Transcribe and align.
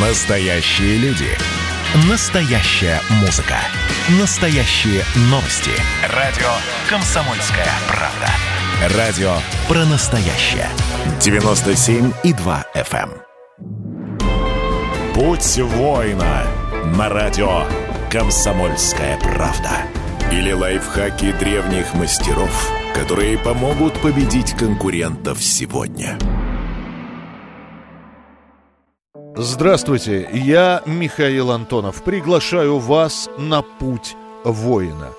Настоящие 0.00 0.96
люди. 0.98 1.26
Настоящая 2.08 3.00
музыка. 3.20 3.56
Настоящие 4.20 5.02
новости. 5.22 5.72
Радио 6.14 6.46
«Комсомольская 6.88 7.66
правда». 7.88 8.28
Радио 8.96 9.32
про 9.66 9.84
настоящее. 9.86 10.68
97,2 11.18 12.64
FM. 12.76 13.10
эм. 13.10 13.12
Путь 15.14 15.58
воина 15.58 16.46
на 16.96 17.08
радио 17.08 17.64
«Комсомольская 18.08 19.18
правда». 19.18 19.82
Или 20.30 20.52
лайфхаки 20.52 21.32
древних 21.32 21.92
мастеров, 21.94 22.70
которые 22.94 23.36
помогут 23.36 24.00
победить 24.00 24.52
конкурентов 24.52 25.42
сегодня. 25.42 26.16
Здравствуйте, 29.40 30.28
я 30.32 30.82
Михаил 30.84 31.52
Антонов. 31.52 32.02
Приглашаю 32.02 32.80
вас 32.80 33.30
на 33.38 33.62
путь 33.62 34.16
воина. 34.42 35.10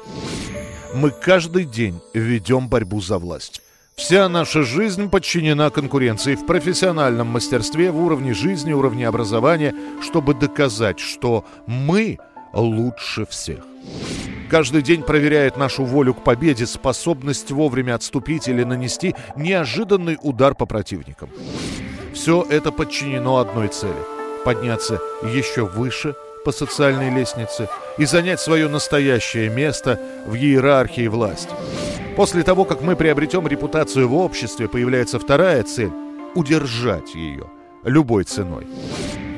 Мы 0.94 1.12
каждый 1.12 1.64
день 1.64 2.02
ведем 2.14 2.68
борьбу 2.68 3.00
за 3.00 3.18
власть. 3.18 3.62
Вся 3.96 4.28
наша 4.28 4.64
жизнь 4.64 5.10
подчинена 5.10 5.70
конкуренции 5.70 6.36
в 6.36 6.46
профессиональном 6.46 7.28
мастерстве, 7.28 7.92
в 7.92 8.04
уровне 8.04 8.34
жизни, 8.34 8.74
уровне 8.74 9.08
образования, 9.08 9.74
чтобы 10.02 10.34
доказать, 10.34 11.00
что 11.00 11.46
мы 11.66 12.20
лучше 12.52 13.26
всех. 13.26 13.60
Каждый 14.50 14.82
день 14.82 15.04
проверяет 15.04 15.56
нашу 15.56 15.86
волю 15.86 16.14
к 16.14 16.26
победе, 16.26 16.66
способность 16.66 17.52
вовремя 17.52 17.96
отступить 17.96 18.50
или 18.50 18.66
нанести 18.66 19.16
неожиданный 19.38 20.18
удар 20.22 20.56
по 20.56 20.66
противникам. 20.66 21.30
Все 22.20 22.46
это 22.50 22.74
подчинено 22.74 23.38
одной 23.38 23.70
цели– 23.70 24.04
подняться 24.44 25.00
еще 25.24 25.66
выше 25.66 26.16
по 26.44 26.52
социальной 26.52 27.10
лестнице 27.10 27.70
и 27.98 28.04
занять 28.04 28.42
свое 28.42 28.68
настоящее 28.68 29.50
место 29.50 29.98
в 30.26 30.36
иерархии 30.36 31.08
власти. 31.08 31.54
После 32.18 32.44
того, 32.44 32.66
как 32.66 32.82
мы 32.82 32.98
приобретем 32.98 33.48
репутацию 33.48 34.10
в 34.10 34.16
обществе, 34.16 34.68
появляется 34.68 35.18
вторая 35.18 35.64
цель– 35.64 35.94
удержать 36.36 37.16
ее 37.16 37.46
любой 37.86 38.26
ценой. 38.26 38.68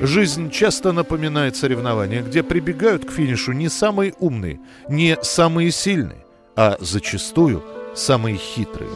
Жизнь 0.02 0.50
часто 0.50 0.92
напоминает 0.92 1.56
соревнования, 1.56 2.24
где 2.24 2.42
прибегают 2.42 3.06
к 3.06 3.12
финишу 3.12 3.52
не 3.52 3.70
самые 3.70 4.16
умные, 4.18 4.60
не 4.90 5.20
самые 5.22 5.70
сильные, 5.70 6.26
а 6.56 6.78
зачастую 6.80 7.64
самые 7.94 8.38
хитрые. 8.38 8.90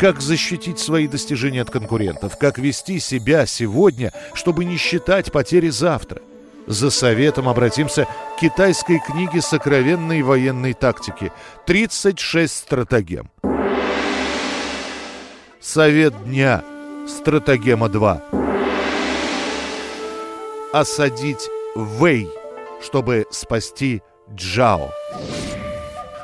Как 0.00 0.22
защитить 0.22 0.78
свои 0.78 1.06
достижения 1.06 1.60
от 1.60 1.68
конкурентов? 1.68 2.38
Как 2.38 2.56
вести 2.56 2.98
себя 3.00 3.44
сегодня, 3.44 4.14
чтобы 4.32 4.64
не 4.64 4.78
считать 4.78 5.30
потери 5.30 5.68
завтра? 5.68 6.22
За 6.66 6.88
советом 6.88 7.50
обратимся 7.50 8.06
к 8.06 8.40
китайской 8.40 8.98
книге 8.98 9.42
сокровенной 9.42 10.22
военной 10.22 10.72
тактики. 10.72 11.30
36 11.66 12.50
стратегем. 12.50 13.30
Совет 15.60 16.14
дня. 16.24 16.64
Стратегема 17.06 17.90
2. 17.90 18.22
Осадить 20.72 21.46
Вэй, 21.74 22.26
чтобы 22.80 23.26
спасти 23.30 24.00
Джао. 24.34 24.94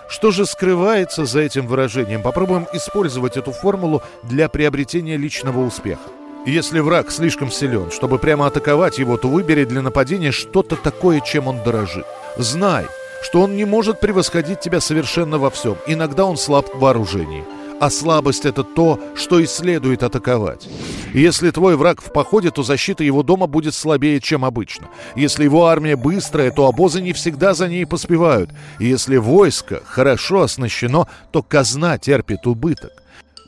Что 0.08 0.30
же 0.30 0.46
скрывается 0.46 1.24
за 1.24 1.40
этим 1.40 1.66
выражением? 1.66 2.22
Попробуем 2.22 2.66
использовать 2.72 3.36
эту 3.36 3.52
формулу 3.52 4.02
для 4.22 4.48
приобретения 4.48 5.16
личного 5.16 5.60
успеха. 5.60 6.00
Если 6.46 6.78
враг 6.78 7.10
слишком 7.10 7.50
силен, 7.50 7.90
чтобы 7.90 8.18
прямо 8.18 8.46
атаковать 8.46 8.98
его, 8.98 9.16
то 9.16 9.28
выбери 9.28 9.64
для 9.64 9.82
нападения 9.82 10.30
что-то 10.30 10.76
такое, 10.76 11.20
чем 11.20 11.48
он 11.48 11.64
дорожит. 11.64 12.06
Знай, 12.36 12.86
что 13.20 13.40
он 13.40 13.56
не 13.56 13.64
может 13.64 13.98
превосходить 13.98 14.60
тебя 14.60 14.80
совершенно 14.80 15.38
во 15.38 15.50
всем. 15.50 15.76
Иногда 15.88 16.24
он 16.24 16.36
слаб 16.36 16.72
в 16.72 16.78
вооружении. 16.78 17.44
А 17.78 17.90
слабость– 17.90 18.44
это 18.46 18.64
то, 18.64 18.98
что 19.14 19.38
и 19.38 19.46
следует 19.46 20.02
атаковать. 20.02 20.66
Если 21.12 21.50
твой 21.50 21.76
враг 21.76 22.00
в 22.00 22.10
походе, 22.10 22.50
то 22.50 22.62
защита 22.62 23.04
его 23.04 23.22
дома 23.22 23.46
будет 23.46 23.74
слабее, 23.74 24.18
чем 24.20 24.44
обычно. 24.46 24.88
Если 25.14 25.44
его 25.44 25.66
армия 25.66 25.94
быстрая, 25.96 26.50
то 26.50 26.66
обозы 26.66 27.02
не 27.02 27.12
всегда 27.12 27.52
за 27.52 27.68
ней 27.68 27.86
поспевают. 27.86 28.50
И 28.78 28.86
если 28.86 29.18
войско 29.18 29.82
хорошо 29.84 30.42
оснащено, 30.42 31.06
то 31.32 31.42
казна 31.42 31.98
терпит 31.98 32.46
убыток. 32.46 32.92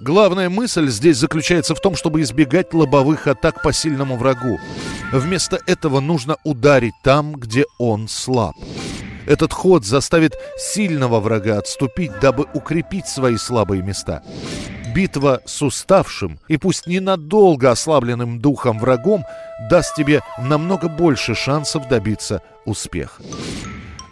Главная 0.00 0.48
мысль 0.50 0.88
здесь 0.88 1.16
заключается 1.16 1.74
в 1.74 1.80
том, 1.80 1.96
чтобы 1.96 2.20
избегать 2.20 2.72
лобовых 2.72 3.26
атак 3.26 3.62
по 3.62 3.72
сильному 3.72 4.16
врагу. 4.16 4.60
Вместо 5.10 5.58
этого 5.66 6.00
нужно 6.00 6.36
ударить 6.44 6.94
там, 7.02 7.32
где 7.32 7.64
он 7.78 8.08
слаб. 8.08 8.54
Этот 9.28 9.52
ход 9.52 9.84
заставит 9.84 10.38
сильного 10.56 11.20
врага 11.20 11.58
отступить, 11.58 12.18
дабы 12.18 12.46
укрепить 12.54 13.06
свои 13.06 13.36
слабые 13.36 13.82
места. 13.82 14.22
Битва 14.94 15.42
с 15.44 15.60
уставшим 15.60 16.40
и 16.48 16.56
пусть 16.56 16.86
ненадолго 16.86 17.70
ослабленным 17.70 18.40
духом 18.40 18.78
врагом 18.78 19.24
даст 19.68 19.94
тебе 19.96 20.22
намного 20.38 20.88
больше 20.88 21.34
шансов 21.34 21.88
добиться 21.88 22.40
успеха. 22.64 23.22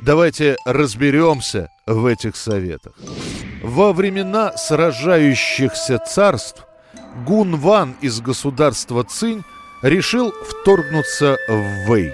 Давайте 0.03 0.57
разберемся 0.67 1.71
в 1.87 2.05
этих 2.05 2.37
советах. 2.37 2.93
Во 3.63 3.95
времена 3.95 4.55
сражающихся 4.59 5.99
царств 5.99 6.67
Гун 7.25 7.57
Ван 7.57 7.97
из 8.03 8.21
государства 8.21 9.03
Цинь 9.03 9.43
решил 9.81 10.31
вторгнуться 10.47 11.39
в 11.49 11.87
Вэй 11.89 12.13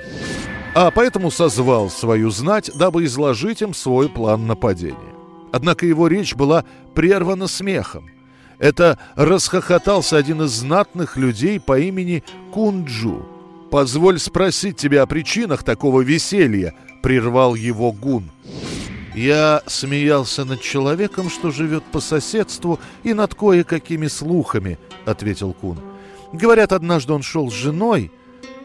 а 0.75 0.91
поэтому 0.91 1.31
созвал 1.31 1.91
свою 1.91 2.31
знать, 2.31 2.71
дабы 2.75 3.05
изложить 3.05 3.63
им 3.63 3.75
свой 3.75 4.09
план 4.09 4.47
нападения. 4.47 4.97
Однако 5.53 5.85
его 5.85 6.09
речь 6.09 6.35
была 6.35 6.65
прервана 6.95 7.47
смехом. 7.47 8.09
Это 8.59 8.99
расхохотался 9.15 10.17
один 10.17 10.43
из 10.43 10.51
знатных 10.51 11.17
людей 11.17 11.61
по 11.61 11.79
имени 11.79 12.25
Кунджу. 12.53 13.27
«Позволь 13.71 14.19
спросить 14.19 14.77
тебя 14.77 15.03
о 15.03 15.07
причинах 15.07 15.63
такого 15.63 16.03
веселья»,— 16.03 16.75
прервал 17.03 17.55
его 17.55 17.93
Гун. 17.93 18.31
Я 19.15 19.63
смеялся 19.67 20.45
над 20.45 20.63
человеком, 20.63 21.29
что 21.29 21.51
живет 21.51 21.85
по 21.85 22.01
соседству, 22.01 22.79
и 23.03 23.13
над 23.13 23.35
кое-какими 23.35 24.07
слухами,— 24.07 24.79
ответил 25.05 25.53
Кун. 25.53 25.79
Говорят, 26.33 26.73
однажды 26.73 27.13
он 27.13 27.23
шел 27.23 27.51
с 27.51 27.55
женой 27.55 28.11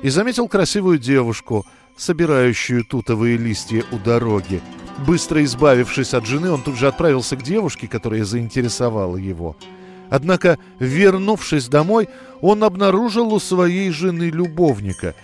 и 0.01 0.09
заметил 0.09 0.47
красивую 0.47 0.99
девушку— 0.99 1.65
собирающую 1.97 2.85
тутовые 2.85 3.37
листья 3.37 3.83
у 3.91 3.97
дороги. 3.97 4.61
Быстро 5.05 5.43
избавившись 5.43 6.13
от 6.13 6.25
жены, 6.25 6.51
он 6.51 6.63
тут 6.63 6.77
же 6.77 6.87
отправился 6.87 7.35
к 7.35 7.43
девушке, 7.43 7.87
которая 7.87 8.23
заинтересовала 8.23 9.17
его. 9.17 9.55
Однако, 10.09 10.57
вернувшись 10.79 11.67
домой, 11.67 12.09
он 12.41 12.63
обнаружил 12.63 13.33
у 13.33 13.39
своей 13.39 13.91
жены 13.91 14.29
любовника. 14.29 15.15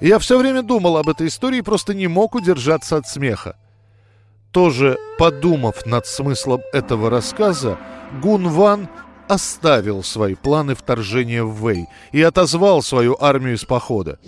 Я 0.00 0.18
все 0.18 0.36
время 0.36 0.62
думал 0.62 0.96
об 0.96 1.08
этой 1.08 1.28
истории 1.28 1.58
и 1.58 1.62
просто 1.62 1.94
не 1.94 2.08
мог 2.08 2.34
удержаться 2.34 2.96
от 2.96 3.06
смеха. 3.06 3.56
Тоже 4.50 4.98
подумав 5.16 5.86
над 5.86 6.06
смыслом 6.06 6.60
этого 6.72 7.08
рассказа, 7.08 7.78
Гун 8.20 8.48
Ван 8.48 8.88
оставил 9.28 10.02
свои 10.02 10.34
планы 10.34 10.74
вторжения 10.74 11.42
в 11.42 11.54
Вэй 11.54 11.86
и 12.10 12.20
отозвал 12.20 12.82
свою 12.82 13.16
армию 13.18 13.54
из 13.54 13.64
похода. 13.64 14.18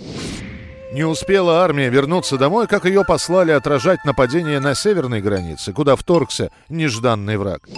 Не 0.95 1.03
успела 1.03 1.65
армия 1.65 1.89
вернуться 1.89 2.39
домой, 2.39 2.69
как 2.69 2.85
ее 2.85 3.05
послали 3.05 3.51
отражать 3.51 4.05
нападение 4.05 4.61
на 4.61 4.77
северной 4.77 5.21
границе, 5.21 5.73
куда 5.73 5.97
вторгся 5.97 6.53
нежданный 6.69 7.37
враг. 7.37 7.69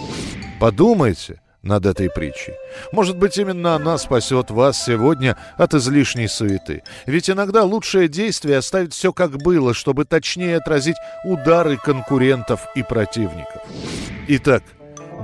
Подумайте 0.59 1.41
над 1.63 1.87
этой 1.87 2.11
притчей. 2.11 2.53
Может 2.91 3.17
быть, 3.17 3.39
именно 3.39 3.73
она 3.73 3.97
спасет 3.97 4.51
вас 4.51 4.85
сегодня 4.85 5.35
от 5.57 5.73
излишней 5.73 6.27
суеты. 6.27 6.83
Ведь 7.07 7.27
иногда 7.27 7.63
лучшее 7.63 8.07
действие 8.07 8.59
оставить 8.59 8.93
все 8.93 9.11
как 9.11 9.31
было, 9.41 9.73
чтобы 9.73 10.05
точнее 10.05 10.57
отразить 10.57 10.97
удары 11.25 11.77
конкурентов 11.77 12.67
и 12.75 12.83
противников. 12.83 13.63
Итак, 14.27 14.61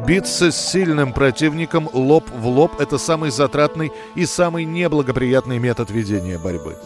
Биться 0.06 0.52
с 0.52 0.72
сильным 0.72 1.14
противником 1.14 1.90
лоб 1.94 2.26
в 2.36 2.48
лоб– 2.48 2.74
это 2.80 2.98
самый 2.98 3.32
затратный 3.32 3.92
и 4.16 4.26
самый 4.26 4.66
неблагоприятный 4.66 5.60
метод 5.60 5.92
ведения 5.92 6.38
борьбы. 6.38 6.78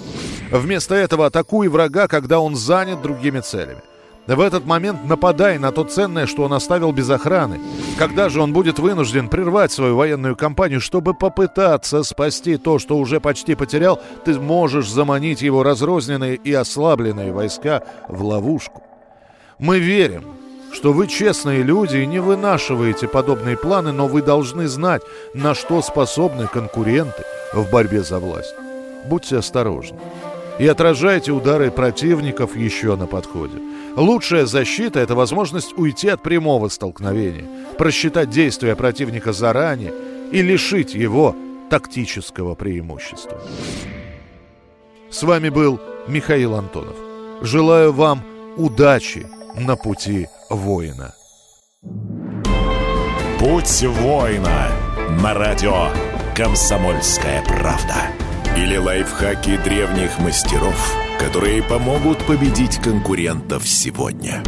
Вместо 0.52 0.94
этого 0.94 1.26
атакуй 1.26 1.68
врага, 1.68 2.08
когда 2.08 2.40
он 2.40 2.56
занят 2.56 3.02
другими 3.02 3.40
целями. 3.40 3.82
В 4.28 4.42
этот 4.42 4.66
момент 4.66 5.06
нападай 5.06 5.58
на 5.58 5.72
то 5.72 5.86
ценное, 5.86 6.28
что 6.28 6.44
он 6.44 6.54
оставил 6.54 6.92
без 6.92 7.10
охраны. 7.10 7.60
Когда 7.98 8.28
же 8.28 8.42
он 8.42 8.52
будет 8.52 8.78
вынужден 8.78 9.30
прервать 9.30 9.72
свою 9.72 9.96
военную 9.96 10.36
кампанию, 10.36 10.82
чтобы 10.82 11.14
попытаться 11.14 12.04
спасти 12.04 12.58
то, 12.58 12.78
что 12.78 12.98
уже 12.98 13.22
почти 13.22 13.56
потерял, 13.56 14.02
ты 14.26 14.38
можешь 14.38 14.90
заманить 14.90 15.42
его 15.42 15.64
разрозненные 15.64 16.36
и 16.36 16.54
ослабленные 16.54 17.32
войска 17.32 17.84
в 18.10 18.22
ловушку. 18.22 18.84
Мы 19.60 19.80
верим, 19.80 20.26
что 20.78 20.94
вы 20.94 21.08
честные 21.08 21.64
люди 21.64 21.98
и 21.98 22.06
не 22.06 22.20
вынашиваете 22.20 23.08
подобные 23.08 23.58
планы, 23.58 23.92
но 23.92 24.06
вы 24.06 24.22
должны 24.22 24.68
знать, 24.68 25.02
на 25.34 25.56
что 25.56 25.82
способны 25.82 26.46
конкуренты 26.46 27.24
в 27.52 27.68
борьбе 27.72 28.04
за 28.04 28.20
власть. 28.20 28.54
Будьте 29.06 29.38
осторожны. 29.38 29.98
и 30.60 30.68
отражайте 30.68 31.32
удары 31.32 31.72
противников 31.72 32.56
еще 32.56 32.96
на 32.96 33.08
подходе. 33.08 33.58
Лучшая 33.96 34.46
защита– 34.46 35.00
это 35.02 35.16
возможность 35.16 35.76
уйти 35.78 36.10
от 36.10 36.22
прямого 36.22 36.68
столкновения, 36.70 37.48
просчитать 37.80 38.30
действия 38.30 38.76
противника 38.76 39.34
заранее 39.34 39.94
и 40.32 40.44
лишить 40.44 40.94
его 40.94 41.36
тактического 41.72 42.54
преимущества. 42.54 43.40
С 45.10 45.24
вами 45.24 45.50
был 45.50 45.80
Михаил 46.08 46.54
Антонов. 46.54 46.96
Желаю 47.42 47.94
вам 47.94 48.22
удачи 48.58 49.28
на 49.56 49.76
пути 49.76 50.28
воина. 50.50 51.14
Путь 53.40 53.84
воина 53.84 54.70
на 55.22 55.34
радио 55.34 55.90
«Комсомольская 56.36 57.44
правда». 57.44 57.96
Или 58.56 58.78
лайфхаки 58.78 59.58
древних 59.58 60.18
мастеров, 60.20 60.96
которые 61.20 61.62
помогут 61.62 62.26
победить 62.26 62.78
конкурентов 62.78 63.68
сегодня. 63.68 64.44